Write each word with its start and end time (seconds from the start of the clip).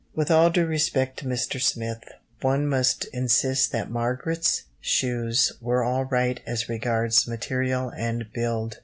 With 0.15 0.31
all 0.31 0.49
due 0.49 0.65
respect 0.65 1.19
to 1.19 1.25
Mr. 1.27 1.61
Smith, 1.61 2.03
one 2.41 2.65
must 2.67 3.05
insist 3.13 3.71
that 3.71 3.91
Margaret's 3.91 4.63
shoes 4.79 5.51
were 5.61 5.83
all 5.83 6.05
right 6.05 6.39
as 6.43 6.67
regards 6.67 7.27
material 7.27 7.89
and 7.95 8.25
build. 8.33 8.79